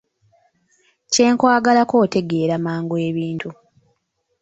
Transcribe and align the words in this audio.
Kyenkwagalako 1.13 1.95
otegeera 2.05 2.55
mangu 2.65 2.95
ebintu! 3.09 3.49